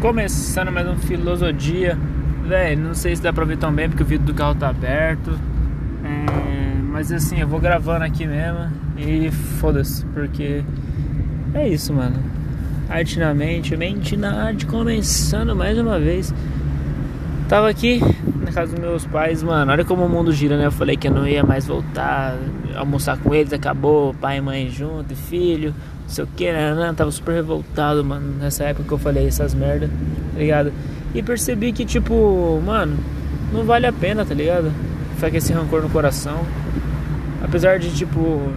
[0.00, 1.98] Começando mais um Filosofia.
[2.46, 4.68] Véi, não sei se dá pra ver tão bem porque o vidro do carro tá
[4.68, 5.36] aberto.
[6.04, 10.62] É, mas assim, eu vou gravando aqui mesmo e foda-se, porque
[11.52, 12.14] é isso, mano.
[12.88, 16.32] Artinamente, mente na arte, começando mais uma vez.
[17.48, 18.00] Tava aqui
[18.44, 19.72] na casa dos meus pais, mano.
[19.72, 20.66] Olha como o mundo gira, né?
[20.66, 22.36] Eu falei que eu não ia mais voltar,
[22.76, 25.74] almoçar com eles, acabou, pai e mãe junto, filho
[26.08, 26.94] não sei o que, né, né?
[26.96, 29.88] Tava super revoltado, mano, nessa época que eu falei essas merda,
[30.32, 30.72] tá ligado?
[31.14, 32.96] E percebi que, tipo, mano,
[33.52, 34.72] não vale a pena, tá ligado?
[35.16, 36.46] Ficar com esse rancor no coração.
[37.42, 38.50] Apesar de, tipo,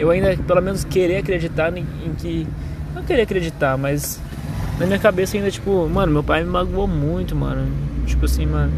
[0.00, 2.46] eu ainda, pelo menos, querer acreditar em, em que.
[2.92, 4.20] Não querer acreditar, mas
[4.76, 7.68] na minha cabeça ainda, tipo, mano, meu pai me magoou muito, mano.
[8.10, 8.72] Tipo assim, mano,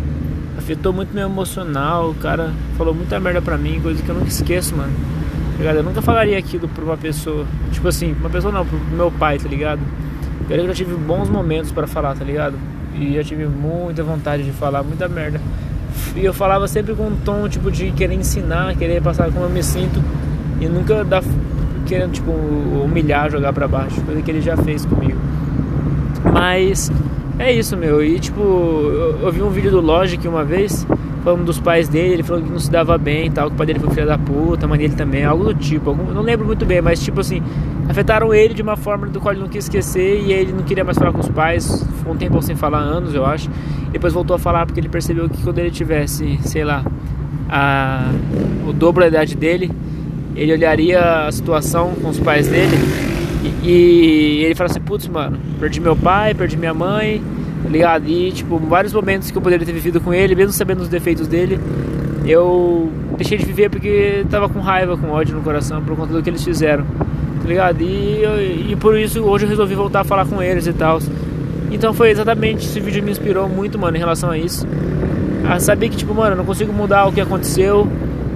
[0.56, 2.10] afetou muito meu emocional.
[2.10, 4.92] O cara falou muita merda pra mim, coisa que eu nunca esqueço, mano
[5.62, 5.76] ligado?
[5.76, 7.46] Eu nunca falaria aquilo pra uma pessoa.
[7.70, 9.80] Tipo assim, uma pessoa não, pro meu pai, tá ligado?
[10.50, 12.56] Eu já tive bons momentos para falar, tá ligado?
[12.94, 15.40] E eu tive muita vontade de falar, muita merda.
[16.14, 19.50] E eu falava sempre com um tom, tipo, de querer ensinar, querer passar como eu
[19.50, 20.02] me sinto.
[20.60, 21.22] E nunca dar,
[21.86, 24.00] querendo, tipo, humilhar, jogar para baixo.
[24.02, 25.18] Coisa que ele já fez comigo.
[26.32, 26.90] Mas
[27.42, 28.04] é isso, meu.
[28.04, 30.86] E, tipo, eu, eu vi um vídeo do Logic uma vez
[31.22, 33.56] falando dos pais dele, ele falou que não se dava bem e tal, que o
[33.56, 35.90] pai dele foi filho da puta, a mãe dele também, algo do tipo.
[35.90, 37.40] Algum, não lembro muito bem, mas tipo assim,
[37.88, 40.84] afetaram ele de uma forma do qual ele não quis esquecer e ele não queria
[40.84, 43.48] mais falar com os pais, ficou um tempo sem falar, anos eu acho.
[43.92, 46.84] Depois voltou a falar porque ele percebeu que quando ele tivesse, sei lá,
[47.48, 48.10] a,
[48.66, 49.70] o dobro da idade dele,
[50.34, 53.11] ele olharia a situação com os pais dele
[53.64, 57.22] e, ele fala assim, putz, mano, perdi meu pai, perdi minha mãe
[57.62, 58.08] tá ligado?
[58.08, 61.28] E, tipo, vários momentos que eu poderia ter vivido com ele, mesmo sabendo os defeitos
[61.28, 61.60] dele,
[62.26, 66.22] eu deixei de viver porque tava com raiva, com ódio no coração por conta do
[66.22, 67.80] que eles fizeram, tá ligado?
[67.80, 71.00] E, e por isso hoje eu resolvi voltar a falar com eles e tal.
[71.70, 74.66] Então foi exatamente, esse vídeo me inspirou muito, mano, em relação a isso.
[75.48, 77.88] A saber que, tipo, mano, eu não consigo mudar o que aconteceu,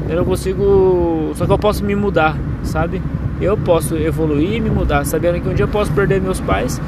[0.09, 1.33] eu não consigo.
[1.35, 3.01] Só que eu posso me mudar, sabe?
[3.41, 6.81] Eu posso evoluir me mudar, sabendo que um dia eu posso perder meus pais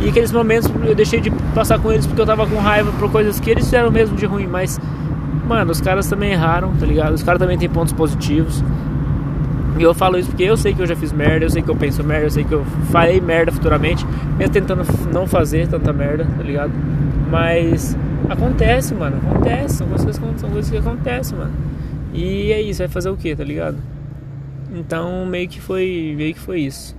[0.00, 3.10] e aqueles momentos eu deixei de passar com eles porque eu tava com raiva por
[3.10, 4.78] coisas que eles fizeram mesmo de ruim, mas
[5.46, 7.14] mano, os caras também erraram, tá ligado?
[7.14, 8.62] Os caras também têm pontos positivos.
[9.78, 11.68] E eu falo isso porque eu sei que eu já fiz merda, eu sei que
[11.68, 14.04] eu penso merda, eu sei que eu falei merda futuramente,
[14.36, 14.82] mesmo tentando
[15.12, 16.72] não fazer tanta merda, tá ligado?
[17.30, 17.96] Mas
[18.28, 21.52] acontece, mano, acontece, são coisas, são coisas que acontecem, mano.
[22.12, 23.76] E é isso, vai fazer o que, tá ligado?
[24.74, 26.96] Então meio que foi, meio que foi isso.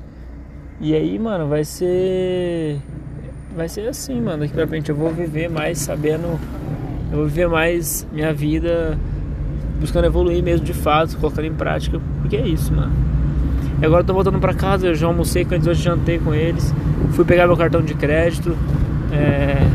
[0.82, 2.78] E aí, mano, vai ser.
[3.56, 4.40] Vai ser assim, mano.
[4.40, 6.40] Daqui pra frente eu vou viver mais sabendo.
[7.12, 8.98] Eu vou viver mais minha vida
[9.80, 12.00] buscando evoluir mesmo de fato, colocando em prática.
[12.22, 12.94] Porque é isso, mano.
[13.82, 16.34] E agora eu tô voltando pra casa, eu já almocei com eles hoje, jantei com
[16.34, 16.74] eles.
[17.12, 18.56] Fui pegar meu cartão de crédito.
[19.12, 19.68] É,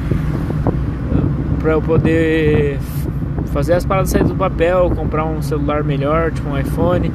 [1.61, 2.79] pra eu poder
[3.47, 7.11] fazer as paradas sair do papel, comprar um celular melhor, tipo um iPhone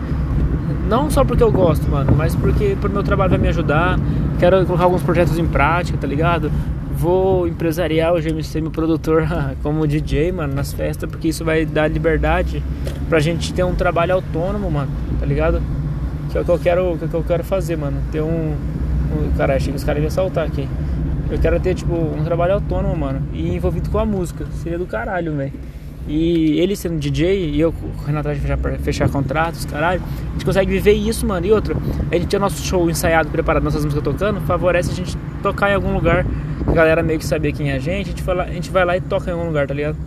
[0.89, 3.99] não só porque eu gosto, mano, mas porque pro meu trabalho vai me ajudar.
[4.39, 6.51] Quero colocar alguns projetos em prática, tá ligado?
[6.91, 9.23] Vou empresariar o GMC, meu produtor,
[9.61, 12.63] como DJ, mano, nas festas, porque isso vai dar liberdade
[13.07, 15.61] pra gente ter um trabalho autônomo, mano, tá ligado?
[16.31, 18.01] Que é o que eu quero, que, é o que eu quero fazer, mano.
[18.11, 18.55] Ter um.
[18.55, 20.67] um cara, achei que os caras iam saltar aqui.
[21.29, 23.21] Eu quero ter, tipo, um trabalho autônomo, mano.
[23.31, 24.45] E envolvido com a música.
[24.63, 25.53] Seria do caralho, velho.
[26.11, 30.43] E ele sendo DJ e eu correndo atrás de fechar, fechar contratos, caralho, a gente
[30.43, 31.45] consegue viver isso, mano.
[31.45, 31.77] E outra,
[32.11, 35.75] a gente tem nosso show ensaiado, preparado, nossas músicas tocando, favorece a gente tocar em
[35.75, 36.25] algum lugar,
[36.65, 38.97] a galera meio que saber quem é a gente, a gente, a gente vai lá
[38.97, 39.97] e toca em algum lugar, tá ligado?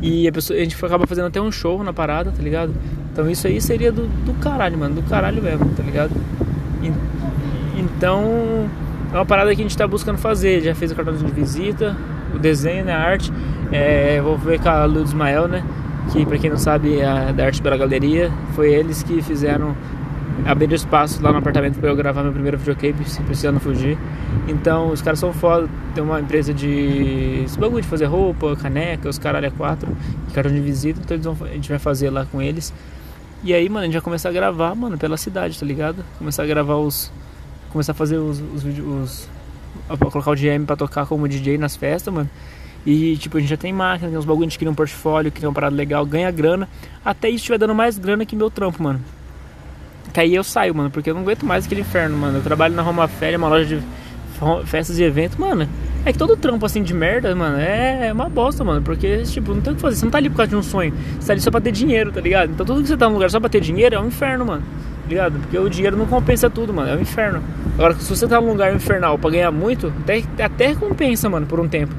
[0.00, 2.74] E a, pessoa, a gente acaba fazendo até um show na parada, tá ligado?
[3.12, 6.12] Então isso aí seria do, do caralho, mano, do caralho mesmo, tá ligado?
[6.82, 6.90] E,
[7.78, 8.70] então
[9.12, 10.62] é uma parada que a gente tá buscando fazer.
[10.62, 11.94] Já fez o cartão de visita,
[12.34, 13.30] o desenho, né, a arte.
[13.72, 15.64] É, vou ver com a Luz Ismael, né?
[16.12, 18.30] Que pra quem não sabe é da Arte pela Galeria.
[18.54, 19.74] Foi eles que fizeram
[20.44, 23.96] abrir espaço lá no apartamento para eu gravar meu primeiro videoclipe, sem precisando fugir.
[24.46, 29.08] Então os caras são foda, tem uma empresa de esse bagulho de fazer roupa, caneca,
[29.08, 29.96] os caralho é quatro,
[30.34, 32.72] cartão de visita, então vão, a gente vai fazer lá com eles.
[33.44, 36.04] E aí, mano, a gente vai começar a gravar, mano, pela cidade, tá ligado?
[36.18, 37.12] Começar a gravar os.
[37.70, 39.28] Começar a fazer os, os vídeos
[40.10, 42.28] colocar o GM pra tocar como DJ nas festas, mano.
[42.84, 45.30] E tipo, a gente já tem máquina, tem uns bagulho, a gente cria um portfólio,
[45.30, 46.68] cria uma parada legal, ganha grana.
[47.04, 49.00] Até isso estiver dando mais grana que meu trampo, mano.
[50.12, 52.38] Que aí eu saio, mano, porque eu não aguento mais aquele inferno, mano.
[52.38, 53.82] Eu trabalho na Roma Féria, uma loja de
[54.66, 55.68] festas e eventos, mano.
[56.04, 58.82] É que todo trampo assim de merda, mano, é uma bosta, mano.
[58.82, 59.96] Porque, tipo, não tem o que fazer.
[59.96, 60.92] Você não tá ali por causa de um sonho.
[61.18, 62.50] Você tá ali só pra ter dinheiro, tá ligado?
[62.50, 64.62] Então tudo que você tá num lugar só pra ter dinheiro é um inferno, mano.
[65.08, 65.38] ligado?
[65.38, 66.90] Porque o dinheiro não compensa tudo, mano.
[66.90, 67.42] É um inferno.
[67.74, 71.60] Agora, se você tá num lugar infernal pra ganhar muito, até, até compensa, mano, por
[71.60, 71.94] um tempo,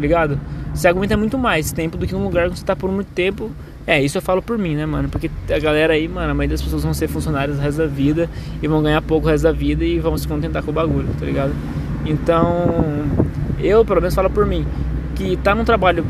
[0.00, 0.40] ligado?
[0.74, 3.50] Você aguenta muito mais tempo do que num lugar que você tá por muito tempo.
[3.86, 5.08] É, isso eu falo por mim, né, mano?
[5.08, 7.86] Porque a galera aí, mano, a maioria das pessoas vão ser funcionários o resto da
[7.86, 8.28] vida
[8.60, 11.08] e vão ganhar pouco o resto da vida e vão se contentar com o bagulho,
[11.18, 11.54] tá ligado?
[12.04, 13.04] Então,
[13.60, 14.66] eu, pelo menos, falo por mim
[15.14, 16.04] que tá num trabalho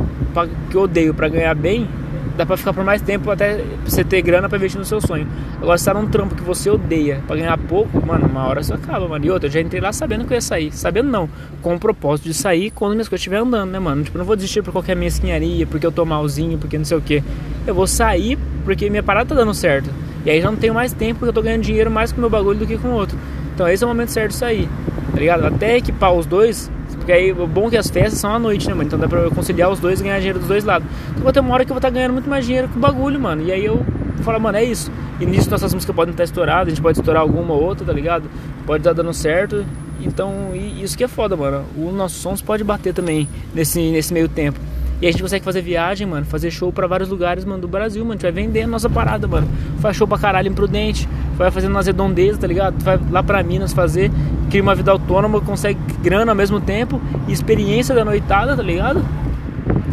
[0.68, 1.88] que eu odeio para ganhar bem,
[2.36, 5.26] dá pra ficar por mais tempo até você ter grana pra investir no seu sonho.
[5.60, 8.74] Agora, se tá num trampo que você odeia pra ganhar pouco, mano, uma hora você
[8.74, 9.24] acaba, mano.
[9.24, 10.72] E outra, eu já entrei lá sabendo que eu ia sair.
[10.72, 11.28] Sabendo não,
[11.62, 14.04] com o propósito de sair quando minhas coisas estiver andando, né, mano?
[14.04, 16.96] Tipo, eu não vou desistir por qualquer mesquinharia, porque eu tô malzinho, porque não sei
[16.96, 17.22] o que.
[17.66, 19.90] Eu vou sair porque minha parada tá dando certo.
[20.24, 22.20] E aí já não tenho mais tempo porque eu tô ganhando dinheiro mais com o
[22.20, 23.16] meu bagulho do que com o outro.
[23.54, 24.68] Então esse é o momento certo de sair,
[25.12, 25.46] tá ligado?
[25.46, 26.70] Até equipar os dois,
[27.06, 28.88] porque aí o bom é que as festas são à noite, né, mano?
[28.88, 30.88] Então dá pra conciliar os dois e ganhar dinheiro dos dois lados.
[31.10, 32.78] Então vai ter uma hora que eu vou estar tá ganhando muito mais dinheiro com
[32.78, 33.44] o bagulho, mano.
[33.44, 33.86] E aí eu
[34.22, 34.90] falo, mano, é isso.
[35.20, 37.92] E nisso nossas músicas podem estar estouradas, a gente pode estourar alguma ou outra, tá
[37.92, 38.28] ligado?
[38.66, 39.64] Pode estar tá dando certo.
[40.00, 41.64] Então, isso que é foda, mano.
[41.76, 44.58] O nosso sons pode bater também nesse, nesse meio tempo.
[45.00, 48.02] E a gente consegue fazer viagem, mano, fazer show pra vários lugares, mano, do Brasil,
[48.02, 48.14] mano.
[48.14, 49.46] A gente vai vender a nossa parada, mano.
[49.78, 52.82] Faz show pra caralho imprudente, vai fazendo umas redondezas, tá ligado?
[52.82, 54.10] Vai lá pra Minas fazer,
[54.56, 59.04] cria uma vida autônoma, consegue grana ao mesmo tempo e experiência da noitada, tá ligado?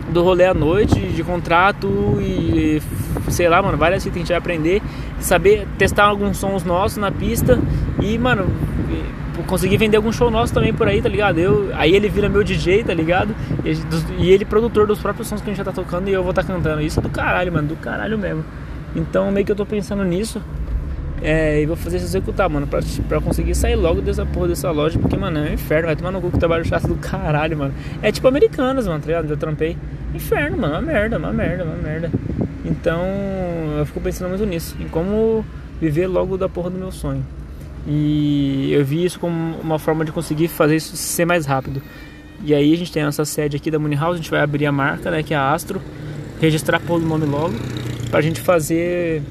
[0.09, 1.89] Do rolê à noite, de contrato
[2.21, 2.81] e
[3.29, 4.81] sei lá, mano, várias coisas que a gente vai aprender,
[5.19, 7.59] saber testar alguns sons nossos na pista
[8.01, 8.47] e, mano,
[9.47, 11.39] conseguir vender algum show nosso também por aí, tá ligado?
[11.39, 13.35] Eu, aí ele vira meu DJ, tá ligado?
[13.65, 16.21] E, e ele produtor dos próprios sons que a gente já tá tocando e eu
[16.21, 16.81] vou estar tá cantando.
[16.81, 18.45] Isso é do caralho, mano, do caralho mesmo.
[18.95, 20.41] Então meio que eu tô pensando nisso.
[21.21, 24.69] É, e vou fazer isso executar, mano, pra, pra conseguir sair logo dessa porra dessa
[24.71, 27.57] loja, porque, mano, é um inferno, vai tomar no cu que trabalho chato do caralho,
[27.57, 27.73] mano.
[28.01, 29.27] É tipo americanas, mano, tá ligado?
[29.27, 29.77] Já trampei.
[30.13, 32.11] Inferno, mano, uma merda, uma merda, uma merda.
[32.65, 33.01] Então
[33.77, 35.45] eu fico pensando muito nisso, em como
[35.79, 37.25] viver logo da porra do meu sonho.
[37.87, 41.81] E eu vi isso como uma forma de conseguir fazer isso ser mais rápido.
[42.43, 44.65] E aí a gente tem essa sede aqui da Money House, a gente vai abrir
[44.65, 45.81] a marca, né, que é a Astro,
[46.41, 47.53] registrar pôr o nome logo,
[48.11, 49.21] pra gente fazer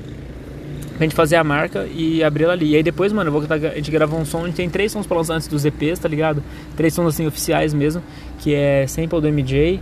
[1.02, 2.70] pra gente fazer a marca e abrir ela ali.
[2.70, 5.06] E aí depois, mano, vou, a gente gravar um som, a gente tem três sons
[5.06, 6.43] pra lançar antes dos EPs, tá ligado?
[6.76, 8.02] Três sons assim oficiais mesmo,
[8.38, 9.81] que é Sample do MJ,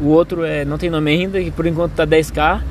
[0.00, 2.62] o outro é não tem nome ainda, que por enquanto tá 10k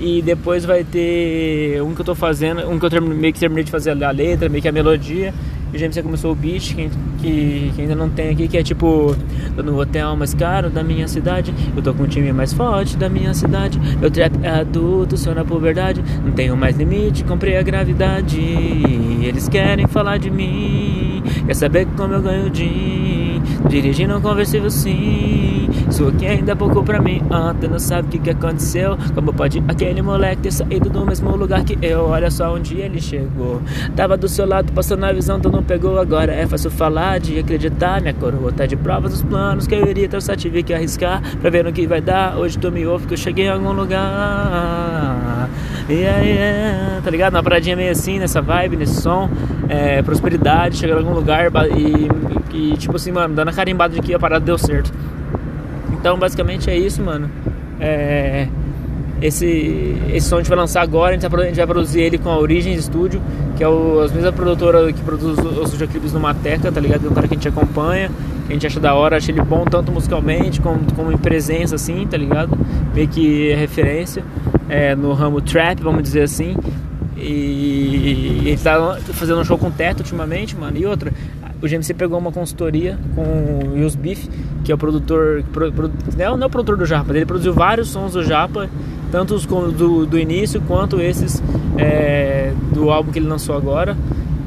[0.00, 3.64] e depois vai ter um que eu tô fazendo, um que eu meio que terminei
[3.64, 5.34] de fazer a letra, meio que a melodia.
[5.72, 9.14] Já você começou o beat, que, que, que, ainda não tem aqui, que é tipo
[9.54, 12.96] Tô no hotel mais caro da minha cidade Eu tô com o time mais forte
[12.96, 17.56] da minha cidade Meu trap é adulto, sou na puberdade Não tenho mais limite, comprei
[17.56, 18.40] a gravidade
[19.22, 25.59] Eles querem falar de mim Quer saber como eu ganho din Dirigindo um conversível sim
[25.90, 27.20] Isso aqui ainda é pouco pra mim.
[27.28, 28.96] Ontem não sabe o que, que aconteceu.
[29.12, 32.06] Como pode aquele moleque ter saído do mesmo lugar que eu?
[32.06, 33.60] Olha só onde ele chegou.
[33.96, 36.32] Tava do seu lado, passando a visão, tu não pegou Agora.
[36.32, 40.08] É fácil falar de acreditar Minha coroa tá de provas dos planos Que eu iria
[40.08, 42.38] ter, só tive que arriscar Pra ver no que vai dar.
[42.38, 45.50] Hoje tu me ouve que eu cheguei em algum lugar.
[45.88, 47.00] Yeah, yeah.
[47.02, 47.34] Tá ligado?
[47.34, 49.28] Uma paradinha meio assim, nessa vibe, nesse som.
[49.68, 52.08] É, Prosperidade, chegar em algum lugar E,
[52.56, 54.92] e tipo assim, mano, dando a carimbada de que a parada deu certo
[56.00, 57.30] Então basicamente é isso, mano
[57.80, 58.46] é,
[59.22, 62.00] esse, esse som a gente vai lançar agora, a gente, vai, a gente vai produzir
[62.00, 63.20] ele com a Origins Studio,
[63.56, 67.06] que é o, as mesmas produtoras que produz os videoclipes no Mateca, tá ligado?
[67.06, 68.10] É um cara que a gente acompanha,
[68.46, 71.74] que a gente acha da hora, acha ele bom tanto musicalmente como, como em presença,
[71.74, 72.56] assim, tá ligado?
[72.94, 74.22] Meio que é referência
[74.68, 76.56] é, no ramo trap, vamos dizer assim.
[77.16, 80.78] E, e ele tá fazendo um show com teto ultimamente, mano.
[80.78, 81.12] E outra,
[81.60, 84.26] o GMC pegou uma consultoria com o Yus Beef,
[84.64, 85.42] que é o produtor.
[85.52, 88.68] Pro, pro, não, não é o produtor do Japa, ele produziu vários sons do Japa,
[89.10, 91.42] tanto os do, do início quanto esses
[91.76, 93.96] é, do álbum que ele lançou agora.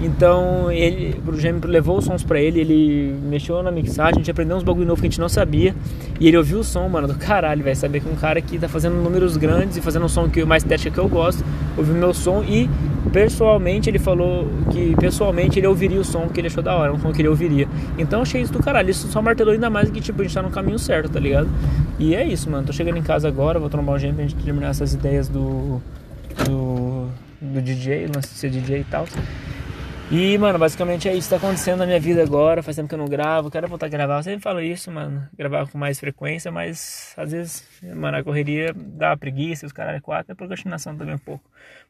[0.03, 4.29] Então ele, o GM levou os sons pra ele, ele mexeu na mixagem, a gente
[4.29, 5.73] aprendeu uns bagulho novo que a gente não sabia.
[6.19, 7.75] E ele ouviu o som, mano, do caralho, velho.
[7.75, 10.63] Saber que um cara que tá fazendo números grandes e fazendo um som que mais
[10.63, 11.43] estética que eu gosto,
[11.77, 12.69] ouviu meu som e
[13.11, 16.99] pessoalmente ele falou que pessoalmente ele ouviria o som que ele achou da hora, um
[16.99, 17.67] som que ele ouviria.
[17.97, 20.41] Então achei isso do caralho, isso só martelou ainda mais que tipo, a gente tá
[20.41, 21.49] no caminho certo, tá ligado?
[21.99, 22.65] E é isso, mano.
[22.65, 25.81] Tô chegando em casa agora, vou trombar o GM pra gente terminar essas ideias do.
[26.45, 27.07] do.
[27.41, 29.05] do DJ, lance de ser DJ e tal.
[30.15, 32.61] E, mano, basicamente é isso que tá acontecendo na minha vida agora.
[32.61, 34.19] Faz tempo que eu não gravo, quero voltar a gravar.
[34.19, 35.27] Eu sempre falo isso, mano.
[35.35, 40.31] Gravar com mais frequência, mas às vezes, mano, a correria dá preguiça, os caras quatro,
[40.31, 41.43] é procrastinação também um pouco.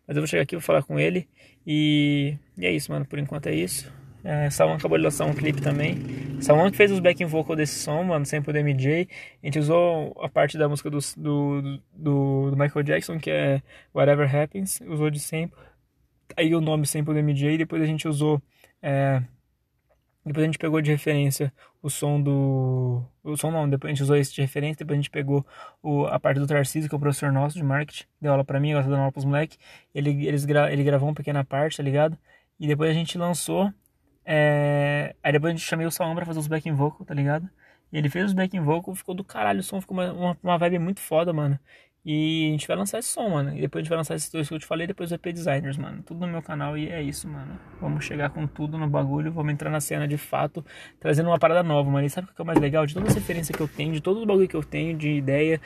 [0.07, 1.27] Mas eu vou chegar aqui, vou falar com ele.
[1.67, 3.05] E, e é isso, mano.
[3.05, 3.91] Por enquanto é isso.
[4.23, 5.97] É, Salman acabou de lançar um clipe também.
[6.39, 9.05] Salman que fez os backing vocal desse som, mano, sempre do MJ.
[9.43, 11.61] A gente usou a parte da música do, do,
[11.93, 13.61] do, do Michael Jackson, que é
[13.93, 15.59] Whatever Happens, usou de sempre
[16.35, 18.41] aí o nome Sample do MJ, depois a gente usou.
[18.81, 19.21] É,
[20.25, 23.03] depois a gente pegou de referência o som do.
[23.23, 25.45] O som não, depois a gente usou esse de referência, depois a gente pegou
[25.81, 28.59] o, a parte do Tarcísio, que é o professor nosso de marketing, deu aula pra
[28.59, 29.59] mim, agora tá dando aula pros moleques.
[29.93, 32.17] Ele, eles gra, ele gravou uma pequena parte, tá ligado?
[32.57, 33.71] E depois a gente lançou.
[34.25, 35.15] É...
[35.21, 37.49] Aí depois a gente chamei o Salão pra fazer os backing vocal, tá ligado?
[37.91, 40.57] E ele fez os backing vocal, ficou do caralho, o som ficou uma, uma, uma
[40.57, 41.59] vibe muito foda, mano.
[42.05, 43.55] E a gente vai lançar esse som, mano.
[43.55, 45.23] E depois a gente vai lançar esses dois que eu te falei, depois o EP
[45.27, 46.03] Designers, mano.
[46.03, 47.57] Tudo no meu canal e é isso, mano.
[47.79, 50.65] Vamos chegar com tudo no bagulho, vamos entrar na cena de fato,
[50.99, 52.05] trazendo uma parada nova, mano.
[52.05, 52.85] E sabe o que é o mais legal?
[52.85, 55.09] De toda as referências que eu tenho, de todo o bagulho que eu tenho, de
[55.09, 55.61] ideia,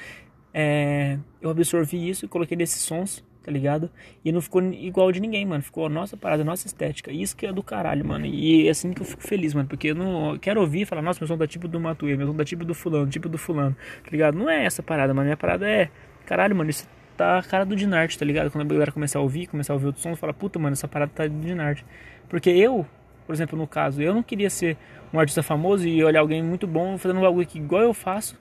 [0.54, 1.18] é...
[1.42, 3.90] eu absorvi isso e coloquei nesses sons, tá ligado?
[4.24, 5.64] E não ficou igual de ninguém, mano.
[5.64, 7.12] Ficou a nossa parada, a nossa estética.
[7.12, 8.28] Isso que é do caralho, mano.
[8.28, 9.68] E é assim que eu fico feliz, mano.
[9.68, 12.28] Porque eu não quero ouvir e falar, nossa, meu som tá tipo do Matuê, meu
[12.28, 14.38] som tá tipo do fulano, tipo do fulano, tá ligado?
[14.38, 15.26] Não é essa parada, mano.
[15.26, 15.90] Minha parada é
[16.28, 18.52] caralho, mano, isso tá a cara do Dinart, tá ligado?
[18.52, 20.88] Quando a galera começar a ouvir, começar a ouvir outro som, fala, puta, mano, essa
[20.88, 21.82] parada tá do Dinart.
[22.30, 22.86] Porque eu,
[23.26, 24.78] por exemplo, no caso, eu não queria ser
[25.12, 28.38] um artista famoso e olhar alguém muito bom fazendo um bagulho que igual eu faço,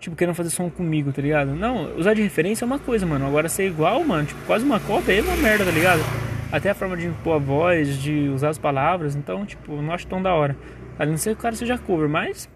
[0.00, 1.54] tipo, querendo fazer som comigo, tá ligado?
[1.54, 3.26] Não, usar de referência é uma coisa, mano.
[3.26, 6.00] Agora ser igual, mano, tipo, quase uma cópia é uma merda, tá ligado?
[6.50, 10.06] Até a forma de impor a voz, de usar as palavras, então, tipo, não acho
[10.08, 10.56] tão da hora.
[10.98, 12.50] Além de ser que o cara seja cover, mas,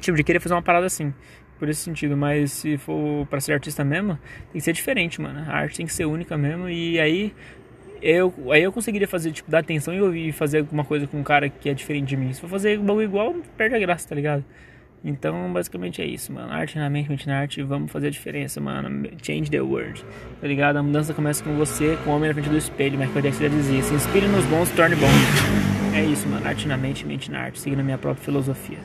[0.00, 1.14] tipo, de querer fazer uma parada assim
[1.58, 4.18] por esse sentido, mas se for para ser artista mesmo,
[4.52, 5.40] tem que ser diferente, mano.
[5.48, 7.32] A arte tem que ser única mesmo e aí
[8.02, 11.22] eu aí eu conseguiria fazer tipo dar atenção e ouvir fazer alguma coisa com um
[11.22, 12.32] cara que é diferente de mim.
[12.32, 14.44] Se for fazer bagulho igual, perde a graça, tá ligado?
[15.04, 16.50] Então, basicamente é isso, mano.
[16.50, 19.06] Arte na mente, mente na arte, vamos fazer a diferença, mano.
[19.22, 20.02] Change the world,
[20.40, 20.78] tá ligado?
[20.78, 23.48] A mudança começa com você, com o homem na frente do espelho, mas que já
[23.48, 25.06] dizia, se inspire nos bons, torne bom.
[25.94, 26.46] É isso, mano.
[26.46, 28.78] Arte na mente, mente na arte, seguindo a minha própria filosofia.